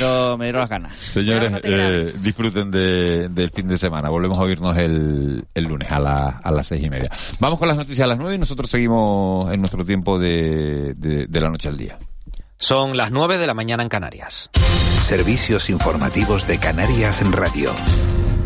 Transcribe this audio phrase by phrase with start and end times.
[0.00, 0.92] pero me dieron las ganas.
[1.10, 4.08] Señores, eh, disfruten del fin de semana.
[4.08, 7.10] Volvemos a oírnos el, lunes a, a las seis y media.
[7.40, 11.40] Vamos con las noticias a las nueve y nosotros seguimos en nuestro tiempo de, de
[11.40, 11.98] la noche al día.
[12.58, 14.50] Son las nueve de la mañana en Canarias.
[15.02, 17.70] Servicios informativos de Canarias en Radio.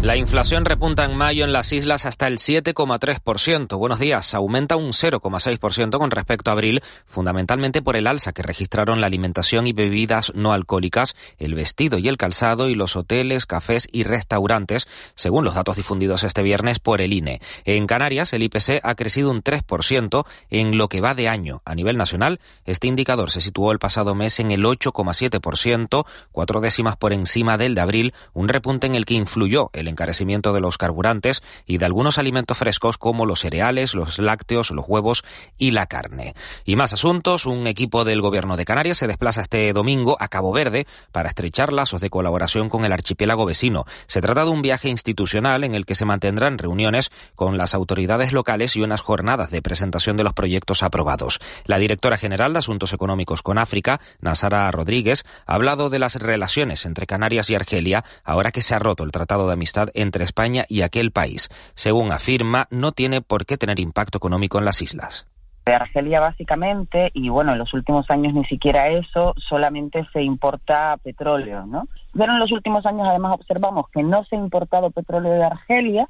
[0.03, 3.77] La inflación repunta en mayo en las islas hasta el 7,3%.
[3.77, 4.33] Buenos días.
[4.33, 9.67] Aumenta un 0,6% con respecto a abril, fundamentalmente por el alza que registraron la alimentación
[9.67, 14.89] y bebidas no alcohólicas, el vestido y el calzado y los hoteles, cafés y restaurantes,
[15.17, 17.43] según los datos difundidos este viernes por el INE.
[17.67, 21.61] En Canarias, el IPC ha crecido un 3% en lo que va de año.
[21.67, 26.97] A nivel nacional, este indicador se situó el pasado mes en el 8,7%, cuatro décimas
[26.97, 30.79] por encima del de abril, un repunte en el que influyó el encarecimiento de los
[30.79, 35.23] carburantes y de algunos alimentos frescos como los cereales, los lácteos, los huevos
[35.59, 36.35] y la carne.
[36.65, 40.53] Y más asuntos, un equipo del gobierno de Canarias se desplaza este domingo a Cabo
[40.53, 43.85] Verde para estrechar lazos de colaboración con el archipiélago vecino.
[44.07, 48.33] Se trata de un viaje institucional en el que se mantendrán reuniones con las autoridades
[48.33, 51.41] locales y unas jornadas de presentación de los proyectos aprobados.
[51.65, 56.87] La directora general de Asuntos Económicos con África, Nasara Rodríguez, ha hablado de las relaciones
[56.87, 60.65] entre Canarias y Argelia ahora que se ha roto el Tratado de Amistad entre España
[60.69, 61.49] y aquel país.
[61.75, 65.27] Según afirma, no tiene por qué tener impacto económico en las islas
[65.67, 70.97] de Argelia básicamente, y bueno, en los últimos años ni siquiera eso, solamente se importa
[71.03, 71.87] petróleo, ¿no?
[72.13, 76.09] Pero en los últimos años además observamos que no se ha importado petróleo de Argelia,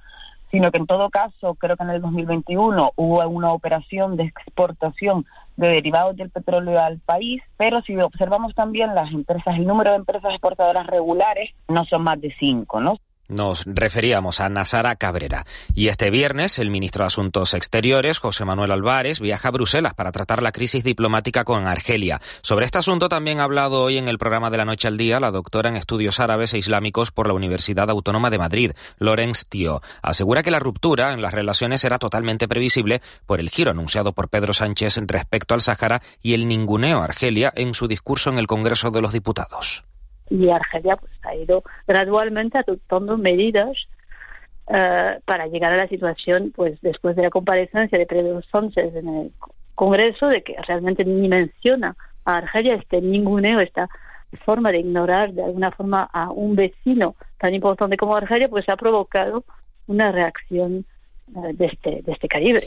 [0.50, 5.24] sino que en todo caso, creo que en el 2021 hubo una operación de exportación
[5.56, 9.98] de derivados del petróleo al país, pero si observamos también las empresas, el número de
[9.98, 12.96] empresas exportadoras regulares no son más de cinco, ¿no?
[13.30, 15.46] Nos referíamos a Nasara Cabrera.
[15.72, 20.10] Y este viernes, el ministro de Asuntos Exteriores, José Manuel Álvarez, viaja a Bruselas para
[20.10, 22.20] tratar la crisis diplomática con Argelia.
[22.42, 25.20] Sobre este asunto también ha hablado hoy en el programa de la Noche al Día
[25.20, 29.80] la doctora en Estudios Árabes e Islámicos por la Universidad Autónoma de Madrid, Lorenz Tío.
[30.02, 34.28] Asegura que la ruptura en las relaciones era totalmente previsible por el giro anunciado por
[34.28, 38.48] Pedro Sánchez respecto al Sáhara y el ninguneo a Argelia en su discurso en el
[38.48, 39.84] Congreso de los Diputados
[40.30, 43.76] y Argelia pues ha ido gradualmente adoptando medidas
[44.68, 49.08] eh, para llegar a la situación pues después de la comparecencia de Pedro Sánchez en
[49.08, 49.32] el
[49.74, 53.88] Congreso de que realmente ni menciona a Argelia este ninguneo esta
[54.44, 58.76] forma de ignorar de alguna forma a un vecino tan importante como Argelia pues ha
[58.76, 59.44] provocado
[59.88, 60.86] una reacción
[61.34, 62.66] eh, de este de este calibre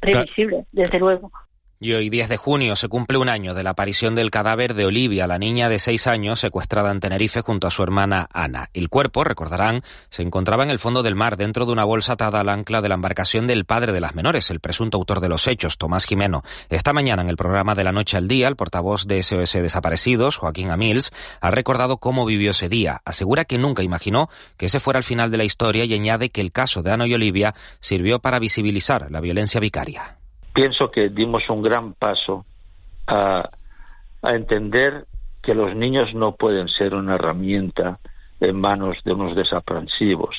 [0.00, 1.30] previsible desde luego
[1.78, 4.86] y hoy, 10 de junio, se cumple un año de la aparición del cadáver de
[4.86, 8.70] Olivia, la niña de seis años secuestrada en Tenerife junto a su hermana Ana.
[8.72, 12.40] El cuerpo, recordarán, se encontraba en el fondo del mar dentro de una bolsa atada
[12.40, 15.46] al ancla de la embarcación del padre de las menores, el presunto autor de los
[15.46, 16.42] hechos, Tomás Jimeno.
[16.70, 20.38] Esta mañana, en el programa de la noche al día, el portavoz de SOS Desaparecidos,
[20.38, 23.02] Joaquín Amils, ha recordado cómo vivió ese día.
[23.04, 26.40] Asegura que nunca imaginó que ese fuera el final de la historia y añade que
[26.40, 30.15] el caso de Ana y Olivia sirvió para visibilizar la violencia vicaria
[30.56, 32.46] pienso que dimos un gran paso
[33.06, 33.50] a,
[34.22, 35.04] entender
[35.42, 38.00] que los niños no pueden ser una herramienta
[38.40, 40.34] en manos de unos desaprensivos.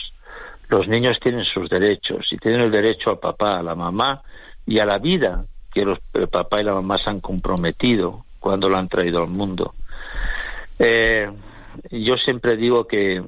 [0.67, 4.23] Los niños tienen sus derechos y tienen el derecho al papá, a la mamá
[4.65, 8.67] y a la vida que los, el papá y la mamá se han comprometido cuando
[8.67, 9.75] lo han traído al mundo.
[10.79, 11.31] Eh,
[11.91, 13.23] yo siempre digo que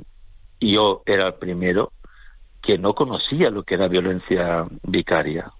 [0.59, 1.93] yo era el primero
[2.61, 5.53] que no conocía lo que era violencia vicaria.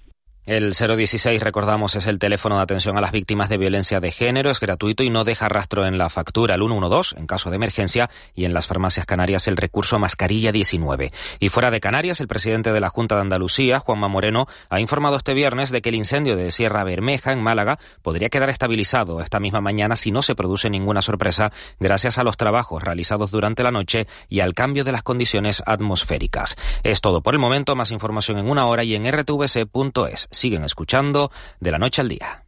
[0.50, 4.50] El 016, recordamos, es el teléfono de atención a las víctimas de violencia de género,
[4.50, 6.56] es gratuito y no deja rastro en la factura.
[6.56, 11.12] El 112 en caso de emergencia y en las farmacias canarias el recurso mascarilla 19.
[11.40, 15.18] Y fuera de Canarias, el presidente de la Junta de Andalucía, Juanma Moreno, ha informado
[15.18, 19.40] este viernes de que el incendio de Sierra Bermeja en Málaga podría quedar estabilizado esta
[19.40, 23.70] misma mañana si no se produce ninguna sorpresa gracias a los trabajos realizados durante la
[23.70, 26.56] noche y al cambio de las condiciones atmosféricas.
[26.82, 31.32] Es todo por el momento, más información en una hora y en rtvc.es siguen escuchando
[31.60, 32.44] de la noche al día.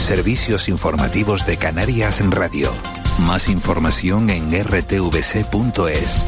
[0.00, 2.72] Servicios informativos de Canarias en Radio.
[3.20, 6.24] Más información en rtvc.es.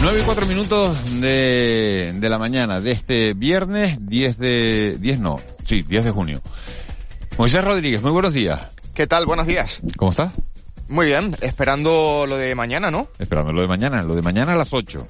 [0.00, 4.96] Nueve y cuatro minutos de, de, la mañana de este viernes 10 de...
[5.00, 6.40] 10 no, sí, 10 de junio.
[7.36, 8.60] Moisés Rodríguez, muy buenos días.
[8.94, 9.26] ¿Qué tal?
[9.26, 9.80] Buenos días.
[9.96, 10.32] ¿Cómo estás?
[10.88, 13.08] Muy bien, esperando lo de mañana, ¿no?
[13.18, 15.06] Esperando lo de mañana, lo de mañana a las 8.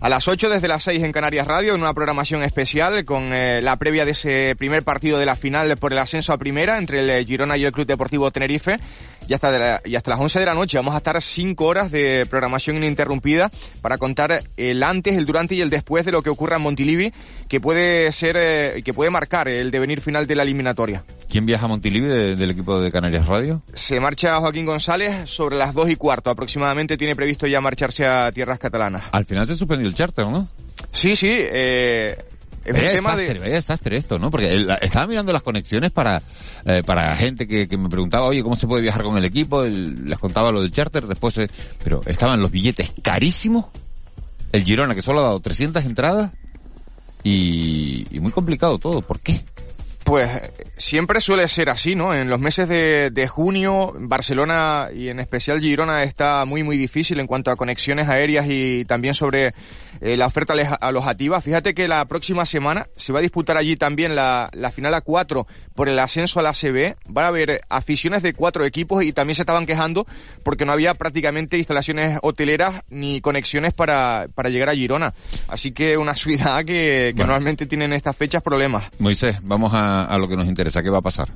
[0.00, 3.60] A las 8 desde las 6 en Canarias Radio, en una programación especial con eh,
[3.60, 7.00] la previa de ese primer partido de la final por el ascenso a primera entre
[7.00, 8.76] el Girona y el Club Deportivo Tenerife.
[9.26, 12.26] Y hasta, y hasta las 11 de la noche vamos a estar 5 horas de
[12.30, 13.50] programación ininterrumpida
[13.82, 17.12] para contar el antes, el durante y el después de lo que ocurra en Montilivi,
[17.48, 21.04] que puede ser, eh, que puede marcar el devenir final de la eliminatoria.
[21.28, 23.62] ¿Quién viaja a Montilivi del equipo de Canarias Radio?
[23.74, 28.32] Se marcha Joaquín González sobre las 2 y cuarto aproximadamente, tiene previsto ya marcharse a
[28.32, 29.02] tierras catalanas.
[29.12, 30.48] Al final se suspendió el charter, ¿no?
[30.92, 32.16] Sí, sí, eh,
[32.64, 33.40] tema desastre, de...
[33.40, 34.30] Vaya desastre esto, ¿no?
[34.30, 36.22] Porque estaba mirando las conexiones para,
[36.64, 39.64] eh, para gente que, me preguntaba, oye, ¿cómo se puede viajar con el equipo?
[39.64, 41.48] les contaba lo del charter, después, eh,
[41.82, 43.66] pero estaban los billetes carísimos.
[44.52, 46.32] El Girona, que solo ha dado 300 entradas.
[47.24, 49.02] Y, y muy complicado todo.
[49.02, 49.44] ¿Por qué?
[50.08, 50.30] Pues
[50.78, 52.14] siempre suele ser así, ¿no?
[52.14, 57.20] En los meses de, de, junio, Barcelona y en especial Girona está muy, muy difícil
[57.20, 59.52] en cuanto a conexiones aéreas y también sobre
[60.00, 61.40] eh, la oferta alojativa.
[61.40, 65.00] Fíjate que la próxima semana se va a disputar allí también la, la final a
[65.00, 66.96] cuatro por el ascenso a la CB.
[67.14, 70.06] Va a haber aficiones de cuatro equipos y también se estaban quejando
[70.42, 75.14] porque no había prácticamente instalaciones hoteleras ni conexiones para, para llegar a Girona.
[75.48, 78.84] Así que una ciudad que, que normalmente tienen estas fechas problemas.
[78.98, 80.82] Moisés, vamos a a, lo que nos interesa.
[80.82, 81.28] ¿Qué va a pasar?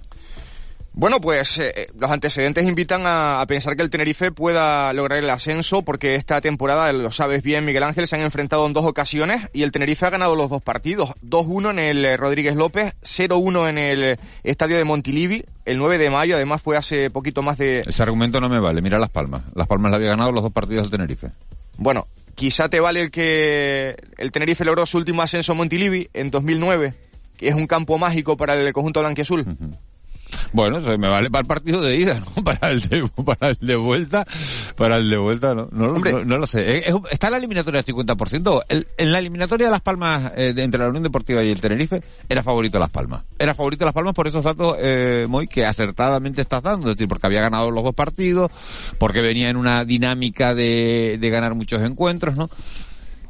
[0.94, 5.30] Bueno, pues eh, eh, los antecedentes invitan a, pensar que el Tenerife pueda lograr el
[5.30, 9.48] ascenso porque esta temporada, lo sabes bien Miguel Ángel, se han enfrentado en dos ocasiones
[9.54, 11.10] y el Tenerife ha ganado los dos partidos.
[11.24, 16.10] 2-1 en el eh, Rodríguez López, 0-1 en el estadio de Montilivi, el 9 de
[16.10, 17.82] mayo, además fue hace poquito más de...
[17.86, 19.44] Ese argumento no me vale, mira Las Palmas.
[19.54, 21.30] Las Palmas le había ganado los dos partidos al Tenerife.
[21.78, 26.30] Bueno, quizá te vale el que el Tenerife logró su último ascenso a Montilivi en
[26.30, 26.94] 2009
[27.42, 29.44] es un campo mágico para el conjunto blanquiazul.
[30.52, 32.44] Bueno, eso me vale para el partido de ida, ¿no?
[32.44, 34.26] Para el de, para el de vuelta,
[34.76, 36.84] para el de vuelta, no, no, no, lo sé.
[37.10, 38.64] está la eliminatoria del 50%.
[38.68, 42.42] en la eliminatoria de Las Palmas, eh, entre la Unión Deportiva y el Tenerife, era
[42.42, 43.22] favorito Las Palmas.
[43.38, 46.90] Era favorito Las Palmas por esos datos, eh, muy que acertadamente estás dando.
[46.90, 48.50] Es decir, porque había ganado los dos partidos,
[48.98, 52.50] porque venía en una dinámica de, de ganar muchos encuentros, ¿no?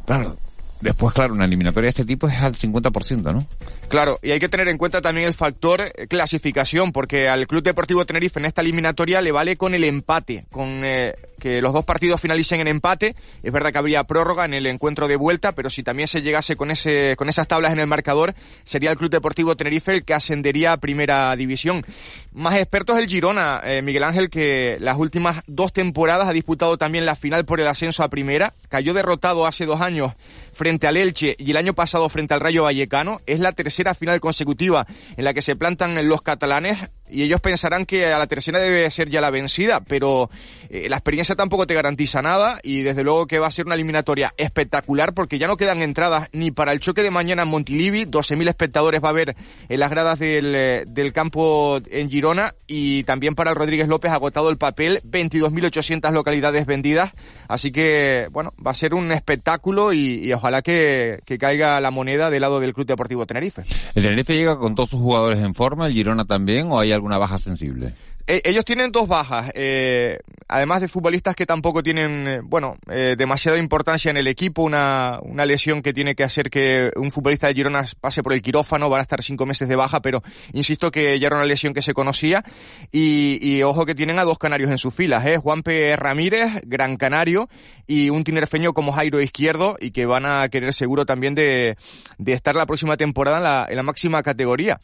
[0.07, 0.37] Claro,
[0.83, 3.47] Después, claro, una eliminatoria de este tipo es al 50%, ¿no?
[3.89, 7.63] Claro, y hay que tener en cuenta también el factor eh, clasificación, porque al Club
[7.63, 11.85] Deportivo Tenerife en esta eliminatoria le vale con el empate, con eh, que los dos
[11.85, 13.15] partidos finalicen en empate.
[13.45, 16.57] Es verdad que habría prórroga en el encuentro de vuelta, pero si también se llegase
[16.57, 18.35] con ese con esas tablas en el marcador,
[18.65, 21.85] sería el Club Deportivo Tenerife el que ascendería a Primera División.
[22.33, 27.07] Más expertos el Girona, eh, Miguel Ángel, que las últimas dos temporadas ha disputado también
[27.07, 30.13] la final por el ascenso a Primera, cayó derrotado hace dos años
[30.53, 33.21] frente al Elche y el año pasado frente al Rayo Vallecano.
[33.27, 36.79] Es la tercera final consecutiva en la que se plantan los catalanes
[37.13, 40.31] y ellos pensarán que a la tercera debe ser ya la vencida, pero
[40.71, 43.75] eh, la experiencia tampoco te garantiza nada y desde luego que va a ser una
[43.75, 48.07] eliminatoria espectacular porque ya no quedan entradas ni para el choque de mañana en Montilivi,
[48.07, 49.37] 12.000 espectadores va a haber
[49.69, 54.11] en las gradas del, eh, del campo en Girona y también para el Rodríguez López
[54.11, 57.13] agotado el papel, 22.800 localidades vendidas,
[57.49, 62.31] así que bueno, va a ser un espectáculo y, ojalá que, que caiga la moneda
[62.31, 63.63] del lado del Club Deportivo Tenerife.
[63.95, 67.19] ¿El Tenerife llega con todos sus jugadores en forma, el Girona también o hay alguna
[67.19, 67.95] baja sensible?
[68.29, 73.59] Eh, ellos tienen dos bajas, eh, además de futbolistas que tampoco tienen, eh, bueno, demasiada
[73.59, 77.85] importancia en el equipo, una, lesión que tiene que hacer que un futbolista de Girona
[78.01, 80.23] pase por el quirófano, van a estar cinco meses de baja, pero
[80.53, 82.45] insisto que ya era una lesión que se conocía
[82.93, 85.39] y, y ojo que tienen a dos canarios en sus filas, ¿eh?
[85.39, 87.49] Juanpe Ramírez, gran canario,
[87.89, 91.77] y un tinerfeño como Jairo Izquierdo y que van a querer seguro también de,
[92.19, 94.81] de estar la próxima temporada en la, en la máxima categoría.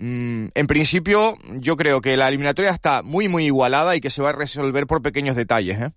[0.00, 4.22] Mm, en principio, yo creo que la eliminatoria está muy, muy igualada y que se
[4.22, 5.78] va a resolver por pequeños detalles.
[5.78, 5.90] ¿eh?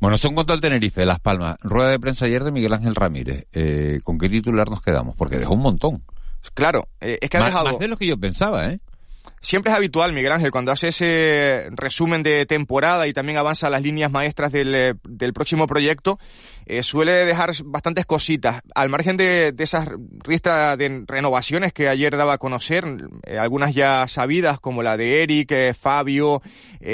[0.00, 1.56] Bueno, son contra el Tenerife, Las Palmas.
[1.60, 3.46] Rueda de prensa ayer de Miguel Ángel Ramírez.
[3.52, 5.14] Eh, ¿Con qué titular nos quedamos?
[5.16, 6.02] Porque dejó un montón.
[6.54, 7.72] Claro, eh, es que ha dejado...
[7.72, 8.80] Más de lo que yo pensaba, ¿eh?
[9.44, 13.82] Siempre es habitual, Miguel Ángel, cuando hace ese resumen de temporada y también avanza las
[13.82, 16.18] líneas maestras del, eh, del próximo proyecto,
[16.64, 18.62] eh, suele dejar bastantes cositas.
[18.74, 19.86] Al margen de, de esas
[20.22, 22.84] ristas de renovaciones que ayer daba a conocer,
[23.26, 26.40] eh, algunas ya sabidas, como la de Eric, Fabio,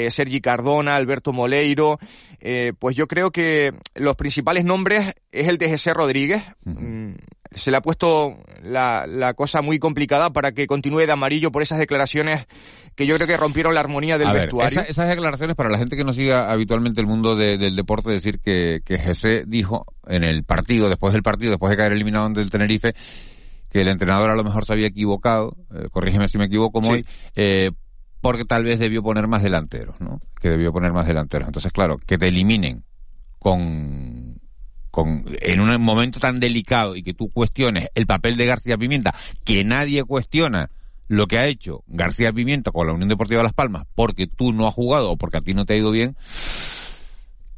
[0.09, 1.99] Sergi Cardona, Alberto Moleiro,
[2.79, 6.43] pues yo creo que los principales nombres es el de José Rodríguez
[7.53, 11.61] se le ha puesto la, la, cosa muy complicada para que continúe de amarillo por
[11.61, 12.47] esas declaraciones
[12.95, 14.81] que yo creo que rompieron la armonía del vestuario.
[14.81, 18.81] esas declaraciones, para la gente que no siga habitualmente el mundo del deporte, decir que,
[18.85, 22.93] que Jesse dijo en el partido, después del partido, después de caer eliminado del Tenerife,
[23.69, 27.05] que el entrenador a lo mejor se había equivocado, eh, corrígeme si me equivoco, muy,
[27.35, 27.71] eh,
[28.19, 30.21] porque tal vez debió poner más delanteros, ¿no?
[30.39, 31.47] Que debió poner más delanteros.
[31.47, 32.83] Entonces, claro, que te eliminen
[33.39, 34.30] con
[34.91, 39.15] con, en un momento tan delicado y que tú cuestiones el papel de García Pimienta,
[39.43, 40.69] que nadie cuestiona
[41.07, 44.67] lo que ha hecho García Pimienta con la Unión Deportiva Las Palmas porque tú no
[44.67, 46.15] has jugado o porque a ti no te ha ido bien,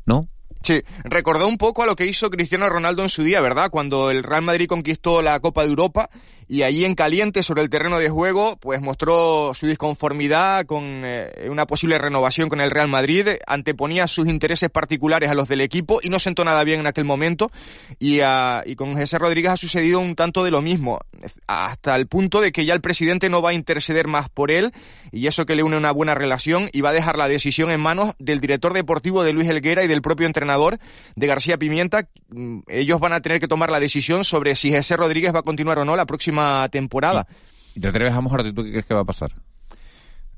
[0.05, 0.27] ¿no?
[0.63, 3.69] Sí, recordó un poco a lo que hizo Cristiano Ronaldo en su día, ¿verdad?
[3.69, 6.09] Cuando el Real Madrid conquistó la Copa de Europa
[6.53, 11.47] y allí en caliente sobre el terreno de juego, pues mostró su disconformidad con eh,
[11.49, 15.99] una posible renovación con el Real Madrid, anteponía sus intereses particulares a los del equipo
[16.03, 17.49] y no sentó nada bien en aquel momento
[17.97, 18.19] y,
[18.65, 20.99] y con José Rodríguez ha sucedido un tanto de lo mismo,
[21.47, 24.73] hasta el punto de que ya el presidente no va a interceder más por él
[25.11, 27.81] y eso que le une una buena relación y va a dejar la decisión en
[27.81, 30.77] manos del director deportivo de Luis Helguera y del propio entrenador
[31.15, 32.07] de García Pimienta.
[32.29, 35.43] Mm, ellos van a tener que tomar la decisión sobre si José Rodríguez va a
[35.43, 37.27] continuar o no la próxima temporada.
[37.75, 39.31] ¿Y te atreves a mejor tú qué crees que va a pasar?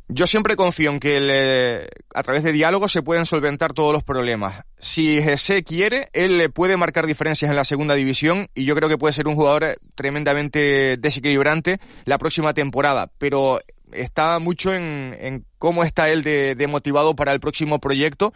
[0.08, 4.64] Yo siempre confío en que a través de diálogo se pueden solventar todos los problemas.
[4.78, 8.88] Si Jesse quiere, él le puede marcar diferencias en la segunda división y yo creo
[8.88, 13.10] que puede ser un jugador tremendamente desequilibrante la próxima temporada.
[13.18, 13.60] Pero
[13.92, 18.32] está mucho en, cómo está él de, motivado para el próximo proyecto.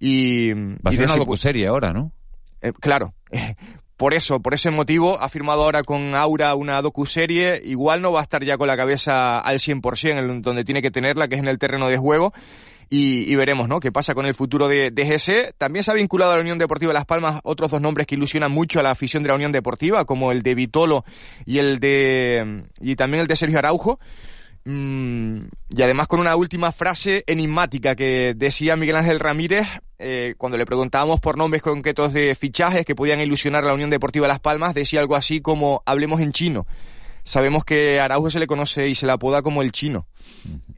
[0.00, 2.10] Y, Va a ser una docuserie ahora, ¿no?
[2.60, 3.14] Eh, claro.
[3.96, 7.60] Por eso, por ese motivo, ha firmado ahora con Aura una docuserie.
[7.64, 10.90] Igual no va a estar ya con la cabeza al 100%, en donde tiene que
[10.90, 12.32] tenerla, que es en el terreno de juego.
[12.90, 13.80] Y, veremos, ¿no?
[13.80, 15.54] ¿Qué pasa con el futuro de, de GC?
[15.58, 18.52] También se ha vinculado a la Unión Deportiva Las Palmas otros dos nombres que ilusionan
[18.52, 21.04] mucho a la afición de la Unión Deportiva, como el de Vitolo
[21.44, 23.98] y el de y también el de Sergio Araujo.
[24.66, 29.66] Mm, y además con una última frase enigmática que decía Miguel Ángel Ramírez
[29.98, 33.90] eh, cuando le preguntábamos por nombres concretos de fichajes que podían ilusionar a la Unión
[33.90, 36.66] Deportiva Las Palmas, decía algo así como hablemos en chino.
[37.24, 40.06] Sabemos que a Araujo se le conoce y se le apoda como el chino.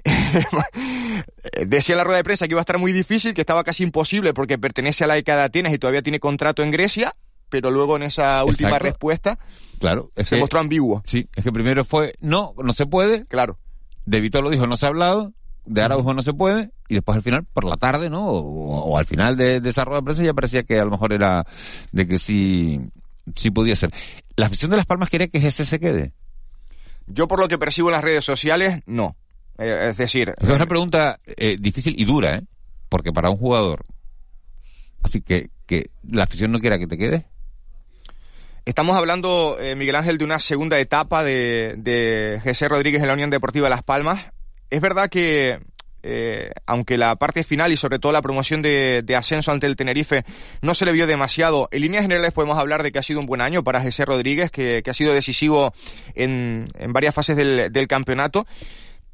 [1.66, 3.84] decía en la rueda de prensa que iba a estar muy difícil, que estaba casi
[3.84, 7.14] imposible porque pertenece a la ECA de Atenas y todavía tiene contrato en Grecia,
[7.48, 9.38] pero luego en esa última respuesta
[9.78, 11.02] claro, se mostró ambiguo.
[11.04, 13.26] Sí, es que primero fue no, no se puede.
[13.26, 13.58] Claro
[14.06, 15.32] de Vito lo dijo, no se ha hablado,
[15.66, 18.26] de Araujo no se puede, y después al final, por la tarde, ¿no?
[18.28, 21.12] O, al final de, de, esa rueda de prensa ya parecía que a lo mejor
[21.12, 21.44] era
[21.92, 22.80] de que sí,
[23.34, 23.90] sí podía ser.
[24.36, 26.12] ¿La afición de Las Palmas quiere que ese se quede?
[27.06, 29.16] Yo por lo que percibo en las redes sociales, no.
[29.58, 30.34] Eh, es decir...
[30.38, 32.42] Es una pregunta eh, difícil y dura, ¿eh?
[32.88, 33.84] Porque para un jugador...
[35.02, 37.26] Así que, que la afición no quiera que te quede.
[38.66, 43.14] Estamos hablando, eh, Miguel Ángel, de una segunda etapa de, de José Rodríguez en la
[43.14, 44.26] Unión Deportiva Las Palmas.
[44.70, 45.61] Es verdad que,
[46.02, 50.25] eh, aunque la parte final y sobre todo la promoción de, ascenso ante el Tenerife
[50.62, 53.26] no se le vio demasiado, en líneas generales podemos hablar de que ha sido un
[53.26, 55.73] buen año para José Rodríguez, que, ha sido decisivo
[56.16, 58.49] en, en varias fases del, del campeonato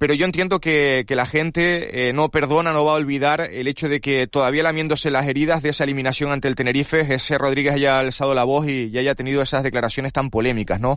[0.02, 3.68] pero yo entiendo que, que la gente eh, no perdona, no va a olvidar el
[3.68, 7.74] hecho de que todavía lamiéndose las heridas de esa eliminación ante el Tenerife, ese Rodríguez
[7.74, 10.96] haya alzado la voz y, haya tenido esas declaraciones tan polémicas, ¿no?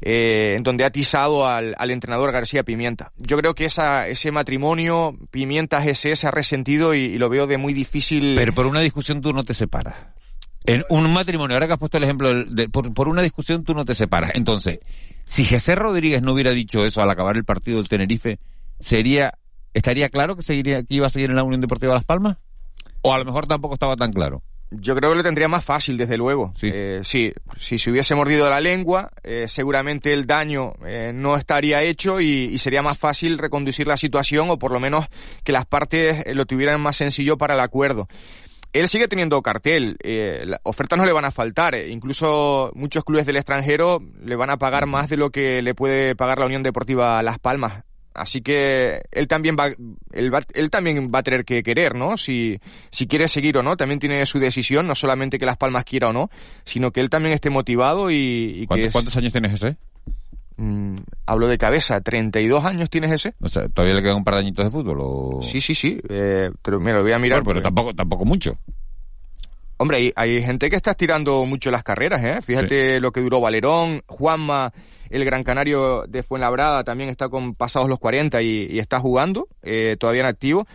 [0.00, 3.12] Eh, en donde ha atizado al, al, entrenador García Pimienta.
[3.18, 7.72] Yo creo que esa, ese matrimonio Pimienta-GC se ha resentido y, lo veo de muy
[7.72, 8.34] difícil.
[8.34, 9.94] Pero por una discusión tú no te separas.
[10.64, 13.74] En un matrimonio, ahora que has puesto el ejemplo, de, por, por, una discusión tú
[13.74, 14.32] no te separas.
[14.34, 14.80] Entonces,
[15.24, 18.38] si José Rodríguez no hubiera dicho eso al acabar el partido del Tenerife,
[18.78, 19.34] sería
[19.72, 22.38] estaría claro que seguiría que iba a seguir en la Unión Deportiva Las Palmas
[23.02, 25.96] o a lo mejor tampoco estaba tan claro yo creo que le tendría más fácil,
[25.96, 26.52] desde luego.
[26.56, 31.36] Sí, eh, sí si se hubiese mordido la lengua, eh, seguramente el daño eh, no
[31.36, 35.06] estaría hecho y, y, sería más fácil reconducir la situación o por lo menos
[35.42, 38.08] que las partes lo tuvieran más sencillo para el acuerdo.
[38.72, 43.26] Él sigue teniendo cartel, eh, ofertas no le van a faltar, eh, incluso muchos clubes
[43.26, 46.62] del extranjero le van a pagar más de lo que le puede pagar la Unión
[46.62, 47.84] Deportiva Las Palmas.
[48.12, 49.68] Así que él también va,
[50.12, 52.16] él, va, él también va a tener que querer, ¿no?
[52.16, 52.58] Si,
[52.90, 56.08] si quiere seguir o no, también tiene su decisión, no solamente que Las Palmas quiera
[56.08, 56.28] o no,
[56.64, 59.76] sino que él también esté motivado y, ¿Cuántos, ¿Cuántos años tienes ese?
[60.60, 63.34] Mm, hablo de cabeza, ¿32 años tienes ese?
[63.40, 64.98] O sea, ¿todavía le quedan un par de añitos de fútbol?
[65.00, 65.40] O...
[65.42, 65.98] Sí, sí, sí.
[66.06, 67.42] Eh, pero mira, lo voy a mirar.
[67.42, 68.58] pero tampoco, tampoco mucho.
[69.78, 72.42] Hombre, hay, hay, gente que está estirando mucho las carreras, ¿eh?
[72.42, 74.70] Fíjate lo que duró Valerón, Juanma,
[75.08, 79.96] el gran canario de Fuenlabrada también está con pasados los 40 y, está jugando, eh,
[79.98, 80.66] todavía en activo.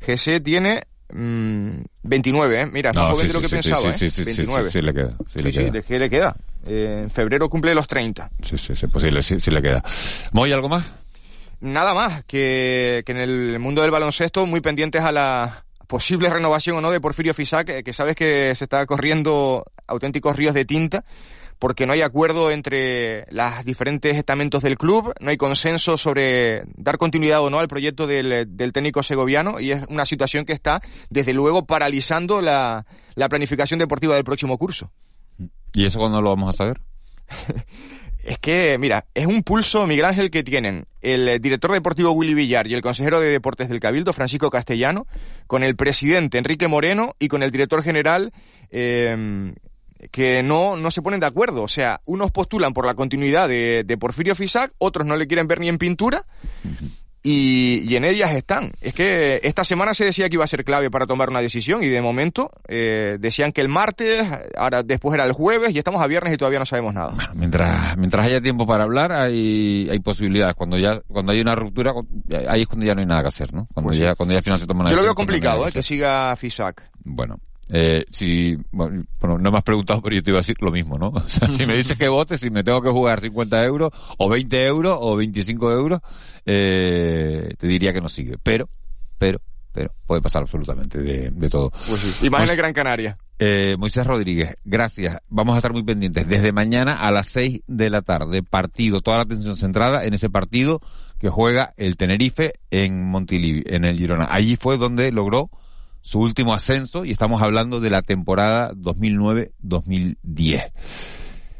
[0.00, 1.84] GC tiene 29,
[2.64, 2.70] mm, ¿eh?
[2.72, 4.24] Mira, es más joven de lo que pensaba, sí, sí, ¿eh?
[4.24, 4.70] 29.
[4.70, 5.16] Sí, le queda.
[5.28, 5.70] Sí, le queda.
[5.70, 6.36] ¿De qué le queda?
[6.66, 8.30] Eh, en febrero cumple los 30.
[8.40, 9.82] Sí, sí, sí, posible, sí, sí le queda.
[10.32, 10.84] ¿Moy algo más?
[11.60, 16.76] Nada más, que, que en el mundo del baloncesto muy pendientes a la posible renovación
[16.76, 20.64] o no de Porfirio Fisac, que, que sabes que se está corriendo auténticos ríos de
[20.64, 21.04] tinta
[21.64, 26.98] porque no hay acuerdo entre los diferentes estamentos del club, no hay consenso sobre dar
[26.98, 31.32] continuidad o no al proyecto del, técnico segoviano y es una situación que está, desde
[31.32, 32.84] luego, paralizando la,
[33.30, 34.90] planificación deportiva del próximo curso.
[35.72, 36.82] ¿Y eso cuándo lo vamos a saber?
[38.22, 42.66] Es que, mira, es un pulso, Miguel Ángel, que tienen el director deportivo Willy Villar
[42.66, 45.06] y el consejero de deportes del Cabildo, Francisco Castellano,
[45.46, 48.32] con el presidente Enrique Moreno y con el director general,
[48.70, 49.54] eh,
[50.10, 51.62] que no, no se ponen de acuerdo.
[51.62, 55.46] O sea, unos postulan por la continuidad de, de Porfirio Fisac, otros no le quieren
[55.46, 56.24] ver ni en pintura.
[57.26, 58.72] Y, y, en ellas están.
[58.82, 61.82] Es que esta semana se decía que iba a ser clave para tomar una decisión
[61.82, 66.02] y de momento eh, decían que el martes, ahora después era el jueves y estamos
[66.02, 67.12] a viernes y todavía no sabemos nada.
[67.14, 70.54] Bueno, mientras, mientras haya tiempo para hablar hay, hay posibilidades.
[70.54, 71.94] Cuando ya cuando hay una ruptura,
[72.46, 73.68] ahí es cuando ya no hay nada que hacer, ¿no?
[73.72, 75.66] Cuando, Pues ya, cuando ya al final se toma una Yo lo decisión, veo complicado,
[75.66, 76.90] eh, que siga Fisac.
[77.04, 77.38] Bueno,
[77.70, 80.98] eh, si, bueno, no me has preguntado, pero yo te iba a decir lo mismo,
[80.98, 81.08] ¿no?
[81.14, 84.28] O sea, si me dices que vote, si me tengo que jugar 50 euros, o
[84.28, 86.00] 20 euros, o 25 euros,
[86.44, 88.36] eh, te diría que no sigue.
[88.42, 88.68] Pero,
[89.18, 89.40] pero,
[89.72, 91.72] pero, puede pasar absolutamente de, de todo.
[91.88, 92.14] Pues sí.
[92.22, 93.16] Y más en el Gran Canaria.
[93.38, 95.18] Eh, Moisés Rodríguez, gracias.
[95.28, 96.28] Vamos a estar muy pendientes.
[96.28, 100.30] Desde mañana a las 6 de la tarde, partido, toda la atención centrada en ese
[100.30, 100.80] partido
[101.18, 104.28] que juega el Tenerife en Montilivi, en el Girona.
[104.30, 105.50] Allí fue donde logró
[106.06, 110.72] su último ascenso y estamos hablando de la temporada 2009-2010.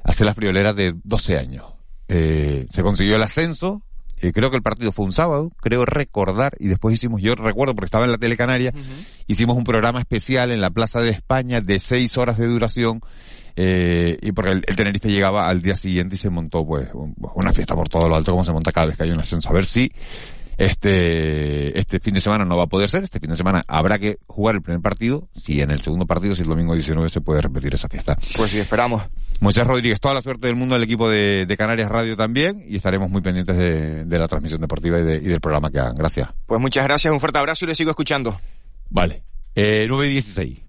[0.05, 1.65] Hace las frioleras de 12 años.
[2.09, 3.83] Eh, se consiguió el ascenso.
[4.21, 7.75] eh, creo que el partido fue un sábado, creo recordar, y después hicimos, yo recuerdo
[7.75, 8.73] porque estaba en la Telecanaria,
[9.27, 13.01] hicimos un programa especial en la Plaza de España de seis horas de duración,
[13.57, 17.15] eh, y porque el, el Tenerife llegaba al día siguiente y se montó pues un-
[17.35, 19.49] una fiesta por todo lo alto como se monta cada vez que hay un ascenso.
[19.49, 19.91] A ver si
[20.57, 23.99] este, este fin de semana no va a poder ser, este fin de semana habrá
[23.99, 27.21] que jugar el primer partido, si en el segundo partido, si el domingo 19 se
[27.21, 28.17] puede repetir esa fiesta.
[28.37, 29.03] Pues sí, esperamos.
[29.41, 32.77] Moisés Rodríguez, toda la suerte del mundo al equipo de, de Canarias Radio también y
[32.77, 35.95] estaremos muy pendientes de, de la transmisión deportiva y, de- y del programa que hagan.
[35.95, 36.29] Gracias.
[36.47, 38.41] Pues muchas gracias, un fuerte abrazo y le sigo escuchando.
[38.91, 39.23] Vale.
[39.57, 40.61] Eh, 9 y 16.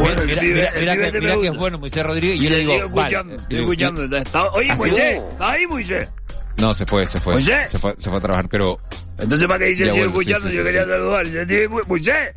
[0.00, 2.72] Bueno, mira, mira, mira que, mira que es bueno Moisés Rodríguez y yo le digo,
[2.72, 2.84] vale.
[2.86, 4.16] escuchando, estoy escuchando.
[4.16, 5.22] Está- Oye, Así Moisés, es.
[5.32, 6.10] ¿está ahí, Moisés?
[6.58, 7.34] No, se fue, se fue.
[7.34, 7.70] ¿Moisés?
[7.70, 8.78] Se fue, se fue a trabajar, pero
[9.18, 10.48] Entonces, ¿para qué dice sigo vuelvo, sí, escuchando?
[10.50, 10.90] sí, Yo sí, quería sí.
[10.90, 11.26] saludar.
[11.26, 12.34] Yo dije, "Mo- Moisés,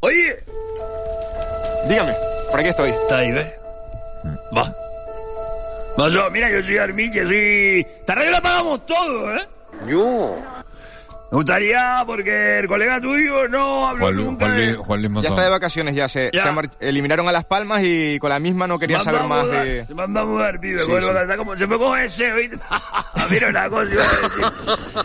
[0.00, 0.36] oye,
[1.88, 2.12] Dígame,
[2.50, 2.90] por aquí estoy.
[2.90, 3.46] está ahí, ¿ves?
[4.56, 4.74] Va.
[5.96, 7.80] Mazo, mira, yo soy Armiche, soy...
[8.00, 9.48] Esta radio la pagamos todo, ¿eh?
[9.88, 10.36] Yo.
[11.30, 14.66] Me gustaría, porque el colega tuyo no habló Juan, Luis- nunca Juan, de...
[14.66, 15.32] Luis, Juan Luis Ya Monzón.
[15.32, 16.42] está de vacaciones, ya se, Ya.
[16.42, 19.48] se mar- eliminaron a Las Palmas y con la misma no quería Se saber más
[19.48, 19.86] de...
[19.86, 20.82] Se mandó a mudar, pibe.
[20.84, 20.96] Sí, sí.
[20.96, 22.58] está como, se fue con ese, ¿oíste?
[23.30, 24.44] Mira una cosa, iba a decir.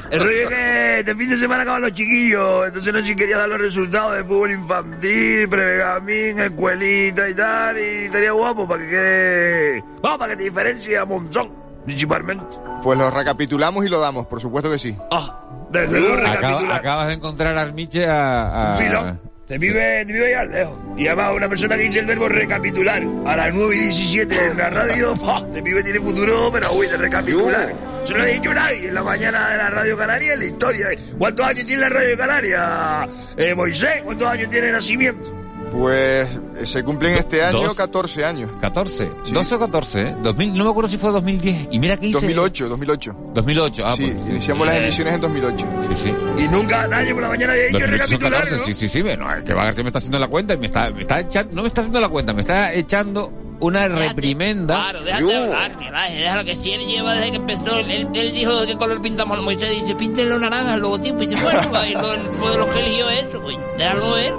[0.09, 3.15] El rollo es que este fin de semana acaban los chiquillos, entonces no sé si
[3.15, 8.81] quería dar los resultados de fútbol infantil, pregamín, escuelita y tal, y sería guapo para
[8.83, 9.83] que quede...
[10.01, 11.51] Vamos, para que te diferencie a Monzón,
[11.85, 12.43] principalmente.
[12.81, 14.97] Pues lo recapitulamos y lo damos, por supuesto que sí.
[15.11, 15.39] Ah,
[15.81, 16.79] desde luego Acaba- recapitular.
[16.79, 18.75] acabas de encontrar a Armiche a...
[18.75, 19.17] a-.
[19.47, 20.75] Te vive, te vive ya lejos.
[20.97, 24.57] Y además una persona que dice el verbo recapitular a las 9 y 17 en
[24.57, 25.39] la radio, ¡pah!
[25.53, 27.71] te vive tiene futuro, pero uy, de recapitular.
[28.03, 30.45] Eso no lo ha dicho nadie en la mañana de la Radio Canaria en la
[30.45, 30.87] historia.
[31.19, 33.07] ¿Cuántos años tiene la Radio Canaria?
[33.37, 35.44] Eh, Moisés, ¿cuántos años tiene nacimiento?
[35.77, 37.75] Pues eh, se cumplen este año Dos.
[37.75, 38.49] 14 años.
[38.61, 39.31] 14, Sí.
[39.33, 40.15] 12 o 14, ¿eh?
[40.23, 41.67] 2000, no me acuerdo si fue 2010.
[41.71, 42.13] Y mira que hice...
[42.19, 43.15] 2008, 2008.
[43.33, 44.83] 2008, ah, sí, pues, iniciamos las Eh.
[44.83, 45.65] emisiones en 2008.
[45.89, 46.43] Sí, sí.
[46.43, 48.63] Y nunca nadie por la mañana había dicho 2008 son recapitular, 14, ¿no?
[48.65, 50.65] sí, sí, sí, bueno, el que va García me está haciendo la cuenta y me
[50.67, 54.75] está, me está echando, no me está haciendo la cuenta, me está echando una reprimenda.
[54.75, 58.31] Claro, déjate hablar, mira, déjalo que si él lleva desde que empezó, él, él, él
[58.33, 61.71] dijo de qué color pintamos a Moisés, dice, píntenle naranja al logotipo, y dice, bueno,
[61.73, 64.33] va, y lo- fue de los que eligió eso, pues, déjalo ver.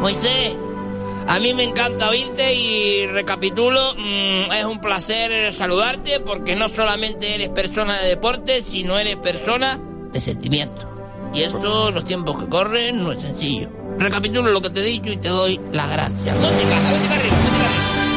[0.00, 0.56] Moisés,
[1.26, 7.34] a mí me encanta oírte y recapitulo, mm, es un placer saludarte porque no solamente
[7.34, 9.78] eres persona de deporte, sino eres persona
[10.12, 10.86] de sentimiento.
[11.32, 13.68] Y esto en los tiempos que corren no es sencillo.
[13.98, 16.36] Recapitulo lo que te he dicho y te doy las gracias.
[16.36, 17.36] No te vete para arriba, vete para arriba.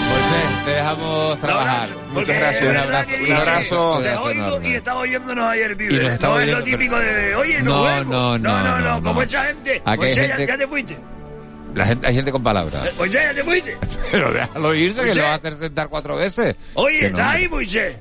[0.09, 1.89] Moisés, te dejamos trabajar.
[2.13, 2.63] Muchas gracias.
[2.69, 3.99] Un abrazo, un abrazo.
[4.01, 4.69] Te abrazo oigo enorme.
[4.69, 6.17] y estaba oyéndonos ayer, pibe.
[6.21, 8.05] No es lo típico de, oye, nos No, vemos.
[8.07, 9.21] no, no, no, no, como no.
[9.23, 9.81] esa gente.
[9.85, 10.97] Moisés, ya- gente- ya te fuiste.
[11.73, 12.87] La gente, hay gente con palabras.
[12.87, 13.77] Eh, Moisés, ya te fuiste.
[14.11, 16.55] Pero déjalo irse que lo va a hacer sentar cuatro veces.
[16.75, 17.17] Oye, Que no.
[17.17, 17.97] ¿estás ahí, Moisés?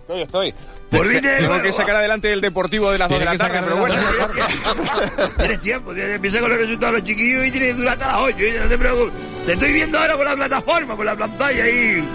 [0.00, 0.54] Estoy, estoy.
[0.90, 3.76] De Tengo que sacar adelante el deportivo de las 2 de la que tarde, pero
[3.76, 3.94] bueno.
[5.38, 8.06] Tienes tiempo, tienes- empieza con los resultados de los chiquillos y tienes que durar hasta
[8.06, 9.12] las 8, no te preocupes.
[9.44, 12.08] Te estoy viendo ahora por la plataforma, por la pantalla ahí.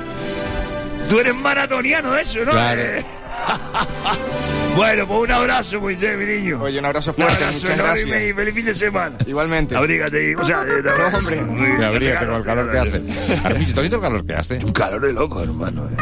[1.08, 2.52] Tú eres maratoniano de eso, ¿no?
[2.52, 2.82] Claro.
[4.74, 4.76] Eh.
[4.76, 6.62] bueno, pues un abrazo, Moisés, mi niño.
[6.62, 8.30] Oye, un abrazo un fuerte, abrazo muchas enorme gracias.
[8.30, 9.18] y feliz fin de semana.
[9.26, 9.76] Igualmente.
[9.76, 11.42] Abrígate, o sea, de, de No, hombre.
[11.42, 13.00] Me abrígate con el calor que hace.
[13.00, 14.58] ¿tú has visto el calor que hace?
[14.64, 15.88] Un calor de loco, hermano.
[15.90, 15.96] eh.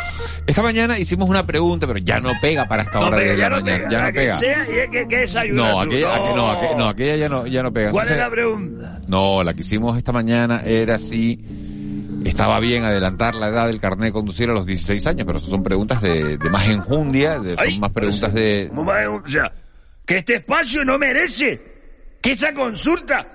[0.48, 3.38] Esta mañana hicimos una pregunta, pero ya no pega para esta No hora pega, de
[3.38, 3.78] ya la no mañana.
[3.80, 3.92] pega.
[3.92, 4.38] Ya no pega.
[4.38, 7.64] sea, y es que, que No, aquella, aqu- no, aqu- no, aquella ya no, ya
[7.64, 7.92] no pega.
[7.92, 9.00] ¿Cuál es la pregunta?
[9.08, 11.44] No, la que hicimos esta mañana era si
[12.26, 15.48] estaba bien adelantar la edad del carnet de conducir a los 16 años, pero eso
[15.48, 18.68] son preguntas de, de más enjundia, de- son Ay, más preguntas de...
[18.70, 19.52] ¿Cómo va a- O sea,
[20.06, 21.71] que este espacio no merece
[22.22, 23.26] que esa consulta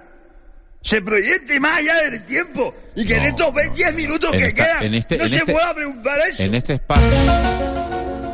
[0.83, 3.75] se proyecte más allá del tiempo y que en estos 20, no.
[3.77, 6.43] 10 minutos En que esta- quedan en este- no en se este- pueda preguntar eso.
[6.43, 7.11] En este espacio...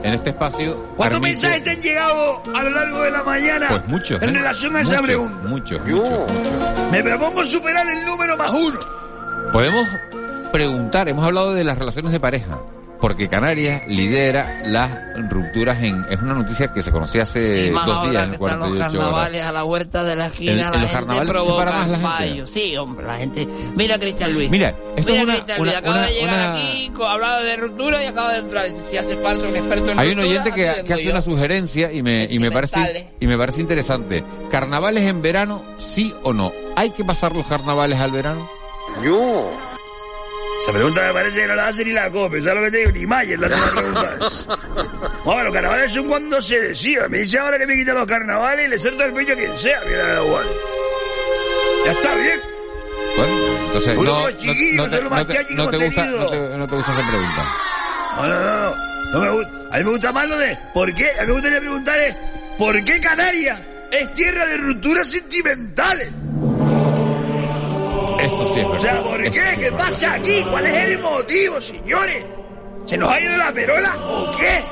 [0.04, 0.94] En este espacio...
[0.96, 4.20] ¿Cuántos permite- mensajes te han llegado a lo largo de la mañana Pues muchos.
[4.22, 4.32] en ¿eh?
[4.32, 5.48] relación a esa pregunta?
[5.48, 6.90] Muchos, muchos, muchos.
[6.90, 8.80] Me propongo superar el número más uno.
[9.52, 9.88] Podemos
[10.50, 12.58] preguntar, hemos hablado de las relaciones de pareja,
[13.02, 14.90] porque Canarias lidera las
[15.28, 16.06] rupturas en...
[16.08, 18.76] Es una noticia que se conocía hace dos ahora días, que en están los 48
[18.78, 18.92] horas.
[18.92, 21.72] carnavales a la vuelta de la esquina, En- la en los gente carnavales se separa
[21.72, 22.46] más la gente.
[22.54, 23.48] Sí, hombre, la gente...
[23.76, 24.48] Mira Cristian Luis.
[24.50, 27.42] Mira, esto Mira es una- Cristian una- Luis, acaba una- de llegar una- aquí, hablaba
[27.42, 28.66] de ruptura y acaba de entrar.
[28.90, 31.10] Si hace falta un experto en Hay un oyente que, que hace yo.
[31.10, 34.22] una sugerencia y me, y me parece y me parece interesante.
[34.50, 36.52] ¿Carnavales en verano, sí o no?
[36.76, 38.48] ¿Hay que pasar los carnavales al verano?
[40.62, 42.78] Esa pregunta me parece que no la hace ni la COPE, ¿sabes lo que te
[42.78, 42.90] digo?
[42.92, 44.58] Ni Mayer la hace la pregunta esa.
[45.24, 47.08] Bueno, los carnavales son cuando se decida.
[47.08, 49.58] Me dice ahora que me quitan los carnavales y le suelto el pecho a quien
[49.58, 50.46] sea, mira, da igual.
[51.86, 52.40] Ya está bien.
[53.16, 53.32] Bueno,
[53.66, 54.44] entonces Uno no, no, no, te,
[54.76, 54.88] no
[55.26, 57.54] te- no te gusta, no, te, no te gusta esa pregunta.
[58.16, 58.92] No, no, no, no.
[59.12, 59.50] No me gusta.
[59.72, 61.10] A mí me gusta más lo de ¿por qué?
[61.18, 62.14] A mí me gustaría preguntar es
[62.56, 66.08] ¿por qué Canarias es tierra de rupturas sentimentales?
[68.24, 68.76] Eso sí es verdad.
[68.76, 69.40] O sea, ¿por Eso qué?
[69.40, 69.78] sí ¿Qué verdad.
[69.78, 70.44] pasa aquí?
[70.50, 72.24] ¿Cuál es el motivo, señores?
[72.86, 74.64] ¿Se nos ha ido la perola o qué?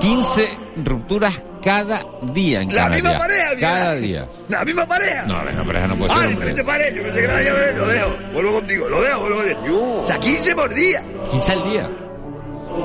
[0.00, 0.48] 15
[0.84, 3.02] rupturas cada día en La Canarias.
[3.02, 4.00] misma pareja, Cada mira.
[4.06, 4.28] día.
[4.48, 5.22] La misma pareja.
[5.26, 6.26] No, la misma pareja no puede Ah, ser.
[6.28, 6.34] hombre.
[6.34, 6.90] diferente pareja.
[6.90, 7.72] Yo pensé que era la.
[7.72, 8.16] Lo dejo.
[8.32, 8.88] Vuelvo contigo.
[8.88, 10.02] Lo dejo, vuelvo contigo.
[10.02, 11.02] O sea, 15 por día.
[11.30, 11.90] 15 al día.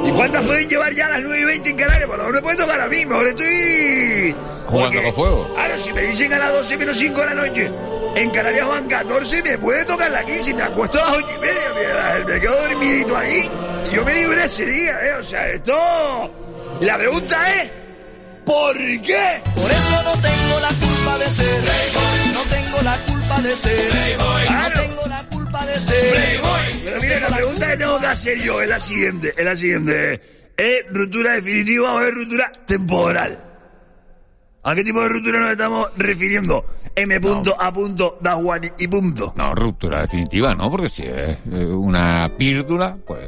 [0.05, 2.07] ¿Y cuántas pueden llevar ya a las 9 y 20 en Canarias?
[2.07, 3.05] Por lo menos me puede tocar a mí.
[3.05, 4.35] Mejor estoy...
[4.65, 5.53] Jugando Porque, con fuego.
[5.53, 7.71] Claro, si me dicen a las 12 menos 5 de la noche,
[8.15, 11.27] en Canarias van 14, me puede tocar la 15 y me acuesto a las 8
[11.35, 11.61] y media.
[11.75, 13.51] Mira, me quedo dormidito ahí.
[13.91, 15.13] Y yo me libré ese día, ¿eh?
[15.19, 16.33] O sea, esto...
[16.81, 17.71] Y la pregunta es...
[18.45, 19.41] ¿Por qué?
[19.55, 22.33] Por eso no tengo la culpa de ser Playboy.
[22.33, 24.45] No tengo la culpa de ser Playboy.
[24.47, 24.75] Claro.
[24.75, 26.81] No tengo la culpa de ser Playboy.
[26.83, 30.21] Pero mire, la pregunta que tengo que hacer yo es la siguiente, es la siguiente.
[30.57, 33.43] ¿Es ruptura definitiva o es ruptura temporal?
[34.63, 36.65] ¿A qué tipo de ruptura nos estamos refiriendo?
[36.95, 39.33] M punto, A punto, da Juan y punto.
[39.35, 40.69] No, ruptura definitiva, ¿no?
[40.69, 43.19] Porque si es eh, una pírdula, pues...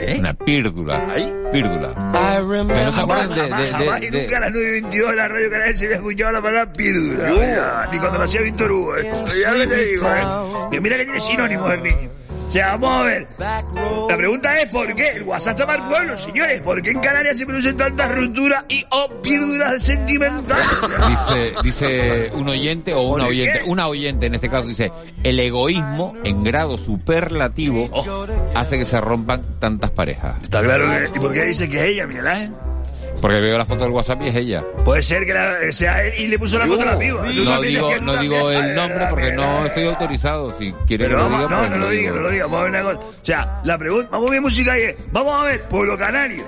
[0.00, 0.16] ¿eh?
[0.18, 1.06] Una pírdula.
[1.08, 1.32] ¿Ahí?
[1.50, 1.88] Pírdula.
[1.92, 3.36] I Pero no remember se acuerdan de...
[3.40, 5.84] Jamás, de- jamás de- y nunca a las 9 y 22 de la radio canadiense
[5.86, 6.72] había escuchado la palabra.
[6.76, 8.96] Ya, Ni cuando lo hacía Víctor Hugo.
[8.98, 9.10] eh.
[9.42, 10.68] Ya lo que te digo, ¿eh?
[10.70, 12.10] Que mira que tiene sinónimos el niño.
[12.46, 13.28] O sea, vamos a ver.
[13.38, 15.08] La pregunta es ¿por qué?
[15.08, 16.60] El WhatsApp está para el pueblo, señores.
[16.62, 20.66] ¿Por qué en Canarias se producen tantas rupturas y o píldoras sentimentales?
[21.08, 23.70] Dice, dice un oyente o una ¿Por oyente, qué?
[23.70, 24.92] una oyente en este caso dice,
[25.24, 27.88] el egoísmo en grado superlativo
[28.54, 30.42] hace que se rompan tantas parejas.
[30.42, 31.16] Está claro que...
[31.18, 32.52] ¿Y por qué dice que es ella, Miguel Ángel?
[33.20, 34.62] Porque veo la foto del WhatsApp y es ella.
[34.84, 37.22] Puede ser que la- sea él y le puso la foto a la piba.
[37.22, 40.52] No digo, no digo el nombre porque no estoy autorizado.
[40.58, 42.44] Si quiere que Pero lo diga, no, pues no lo diga, no lo diga.
[42.44, 42.98] Vamos a ver una cosa.
[42.98, 46.44] O sea, la pregunta, vamos a ver música y es, vamos a ver, Pueblo Canario.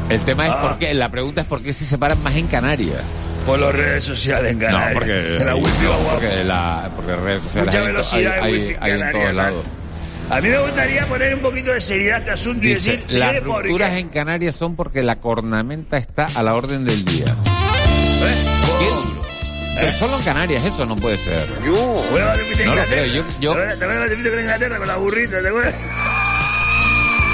[0.09, 0.63] el tema es Ah.
[0.63, 3.03] por qué, la pregunta es por qué se separan más en Canarias.
[3.49, 4.93] Por las redes sociales en Canarias.
[4.95, 6.11] No, porque, En la wifi va guapo.
[6.13, 8.93] porque, la, porque redes sociales Mucha hay, en velocidad hay- en hay- wifi en hay
[8.93, 9.65] en todos lados.
[10.31, 13.05] A mí me gustaría poner un poquito de seriedad a este asunto y Dice, decir,
[13.09, 17.25] si las rupturas en Canarias son porque la cornamenta está a la orden del día.
[18.21, 18.45] ¿Eh?
[19.81, 21.47] Pero solo en Canarias, eso no puede ser.
[21.63, 25.41] A No lo creo, yo- yo- ¿Te que te fuiste con Inglaterra con la burrita?
[25.41, 25.75] ¿Te acuerdas?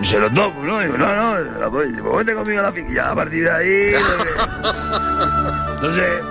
[0.00, 0.80] dice, los topos, ¿no?
[0.80, 1.84] Digo, no, no, la.
[1.86, 2.92] Digo, vete conmigo a la finca.
[2.92, 3.94] Ya, a partir de ahí...
[5.74, 6.22] Entonces,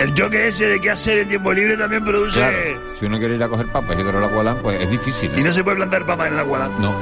[0.00, 2.38] el choque ese de qué hacer en tiempo libre también produce...
[2.38, 2.56] claro,
[2.98, 5.30] si uno quiere ir a coger papas y otro a la Kualan, pues es difícil.
[5.30, 5.34] ¿eh?
[5.38, 6.72] Y no se puede plantar papas en la Gualán.
[6.80, 6.92] No,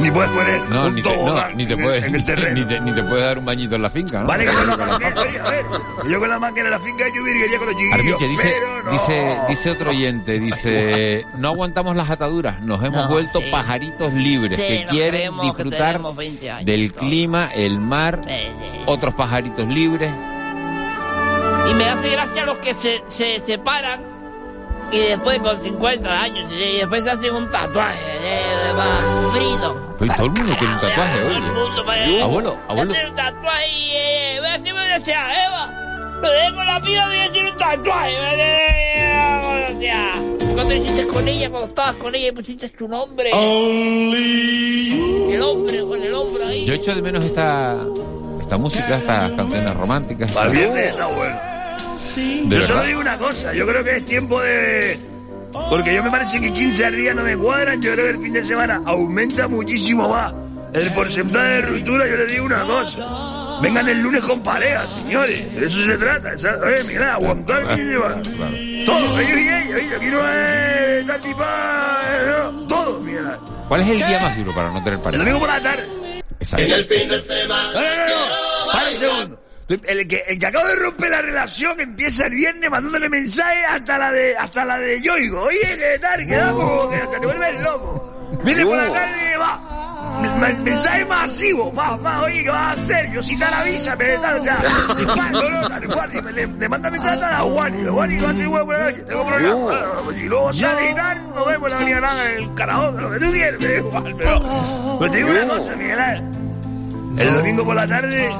[0.00, 2.54] Ni puedes poner no, un ni te, no, ni puedes, en el terreno.
[2.60, 4.26] ni te, ni te puedes dar un bañito en la finca, ¿no?
[4.26, 5.64] Vale, que con la oye, a ver,
[6.08, 8.90] yo con la máquina en la finca hecho virguería con los chiquillos, dice, pero no.
[8.92, 13.46] dice, dice otro oyente, dice, no aguantamos las ataduras, nos hemos No, vuelto sí.
[13.50, 17.00] pajaritos libres Sí, que quieren creemos disfrutar tenemos 20 años, del todo.
[17.00, 18.80] clima, el mar, Sí, sí.
[18.86, 20.10] otros pajaritos libres.
[21.68, 24.00] Y me hace gracia los que se, se separan
[24.92, 29.76] y después con 50 años y después se hacen un tatuaje de, de más freedom.
[30.00, 31.50] Oye, todo el mundo tiene un tatuaje, Todo el oye.
[31.52, 32.92] mundo para- Abuelo, abuelo.
[32.92, 35.66] Hace un tatuaje y eh, ve así me decía Eva.
[36.22, 38.12] Me dejo la vida de hacer un tatuaje.
[38.20, 38.36] me
[39.74, 40.14] decía.
[40.54, 43.30] Cuando te hiciste con ella, cuando estabas con ella y pusiste tu nombre.
[43.32, 46.64] El hombre con el hombro ahí.
[46.66, 47.76] Yo echo de menos esta,
[48.40, 50.32] esta música, estas canciones románticas.
[50.32, 50.56] Para el
[52.16, 54.98] De yo solo digo una cosa, yo creo que es tiempo de...
[55.52, 58.32] Porque yo me parece que 15 días no me cuadran, yo creo que el fin
[58.32, 60.32] de semana aumenta muchísimo más
[60.72, 63.58] el porcentaje de ruptura, yo le digo una cosa.
[63.60, 65.54] Vengan el lunes con pareja, señores.
[65.54, 66.30] De eso se trata.
[66.64, 68.22] Oye, mira, aguantar que lleva.
[68.86, 71.20] Todo, ellos y ella, oye, aquí no es tal
[72.26, 73.38] no, todo, mira.
[73.68, 75.24] ¿Cuál es el día más duro para no tener El pareja?
[75.24, 75.88] domingo por la tarde.
[76.38, 76.66] Exacto.
[76.66, 78.72] No, no, no, no.
[78.72, 79.39] Para un segundo.
[79.70, 83.98] El que, el que acaba de romper la relación empieza el viernes mandándole mensajes hasta
[83.98, 85.42] la de hasta la de Yoigo.
[85.42, 86.26] Oye, ¿qué tal?
[86.26, 88.40] Quedamos que hasta te vuelves loco.
[88.44, 90.18] Viene por la tarde va.
[90.40, 93.12] me- Mensaje masivo, va, va, oye, ¿qué vas a hacer?
[93.12, 94.62] Yo si tal avísame, tal, o sea,
[94.96, 97.92] dispara, no, no, tal cual, y me- le, le manda mensaje a la Wani, la
[97.92, 101.28] Wani va a hacer huevo por la noche, tengo problema, y luego sale y tal,
[101.34, 104.14] nos vemos la avenida Nada, en el karaoke, lo que tú quieres, me da igual,
[104.18, 106.22] pero, pero te digo una cosa, Miguel
[107.18, 108.30] el domingo por la tarde,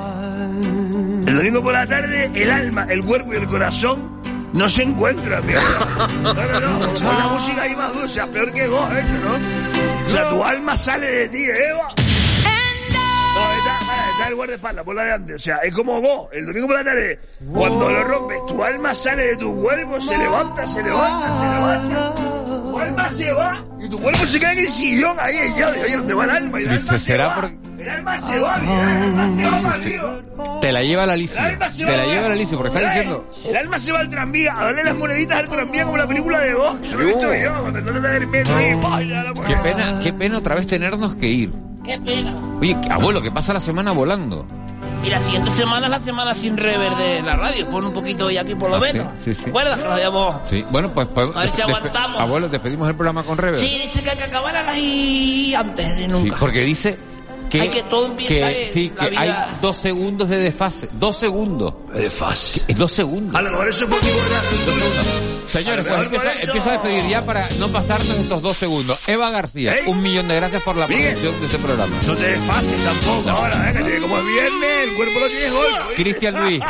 [1.51, 4.21] domingo por la tarde, el alma, el cuerpo y el corazón
[4.53, 5.59] no se encuentran, Ángel.
[6.23, 9.05] No, no, no, con la música ahí más dulce, o sea, peor que vos, ¿eh?
[9.25, 10.07] ¿no?
[10.07, 11.89] O sea, tu alma sale de ti, Eva.
[13.35, 13.79] No, está,
[14.13, 15.37] está el guardaespaldas, por la de antes.
[15.37, 17.21] O sea, es como vos, el domingo por la tarde,
[17.53, 22.15] cuando lo rompes, tu alma sale de tu cuerpo, se levanta, se levanta, se levanta.
[22.71, 25.97] Tu alma se va y tu cuerpo se queda en el sillón ahí, ella, oye,
[25.97, 26.61] ¿dónde va el alma?
[26.61, 27.35] Y el Dice, alma se ¿será va.
[27.37, 29.95] por- El alma se va, mira, el alma se va para Sí, sí.
[29.97, 30.61] arriba.
[30.61, 31.59] Te la lleva la Alicia.
[31.77, 33.31] Te la lleva la Alicia, porque está diciendo.
[33.49, 36.39] El alma se va al tranvía a darle las moneditas al tranvía como la película
[36.41, 36.93] de vos.
[36.93, 37.81] Lo he visto yo, cuando
[39.47, 41.53] Qué pena, qué pena otra vez tenernos que ir.
[41.85, 42.35] Qué pena.
[42.61, 44.47] Oye, abuelo, que pasa la semana volando.
[45.03, 47.67] Y la siguiente semana es la semana sin rever de la radio.
[47.71, 49.13] Pon un poquito hoy aquí por lo Ah, sí, menos.
[49.25, 49.45] sí, sí.
[49.45, 50.37] ¿Te acuerdas que nos habíamos...
[50.49, 52.21] Sí, bueno, pues, pues A ver si aguantamos.
[52.21, 53.59] Abuelo, despedimos el programa con Rever.
[53.59, 56.37] Sí, dice que hay que acabar a las y antes de Sí, nunca.
[56.39, 56.99] porque dice
[57.51, 59.21] que, Hay que todo empieza que, en sí, la que vida.
[59.21, 60.89] hay dos segundos de desfase.
[60.93, 61.75] Dos segundos.
[61.93, 62.07] De.
[62.69, 63.35] Es dos segundos.
[63.37, 64.09] A lo mejor eso es porque
[65.47, 66.07] Señores, A pues
[66.43, 69.09] empiezo, a despedir ya para no pasarnos esos dos segundos.
[69.09, 71.97] Eva García, un millón de gracias por la producción de este programa.
[72.07, 73.85] No te des fácil tampoco ahora, ¿eh?
[73.85, 75.95] Que como es viernes, el cuerpo lo tienes golpe.
[75.97, 76.63] Cristian Luis,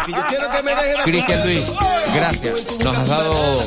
[1.05, 1.65] Cristian Luis,
[2.15, 2.79] gracias.
[2.83, 3.65] Nos has dado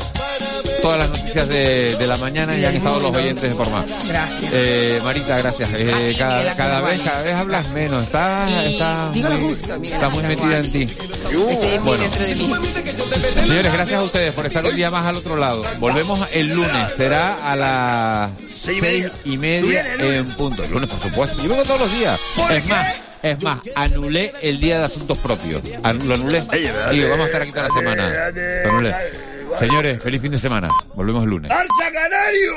[0.83, 3.89] todas las noticias de, de la mañana y han estado los oyentes informados.
[4.05, 4.51] Gracias.
[4.53, 5.69] Eh, Marita, gracias.
[5.73, 8.03] Eh, cada, vez, cada vez hablas menos.
[8.03, 9.53] Estás, estás muy,
[9.87, 10.89] estás muy metida en ti.
[11.31, 12.03] Muy Bueno.
[13.45, 15.63] Señores, gracias a ustedes por estar un día más al otro lado.
[15.79, 16.93] Volvemos el lunes.
[16.97, 19.85] Será a las Seis y media.
[19.99, 20.65] en punto.
[20.65, 21.41] El lunes, por supuesto.
[21.41, 22.19] Yo vengo todos los días.
[22.51, 22.87] Es más,
[23.21, 25.61] es más, anulé el día de asuntos propios.
[26.05, 26.43] Lo anulé.
[26.91, 28.31] Digo, vamos a estar aquí toda la semana.
[28.65, 29.32] Lo anulé.
[29.57, 30.69] Señores, feliz fin de semana.
[30.95, 31.51] Volvemos el lunes.
[31.51, 32.53] ¡Alza Canario!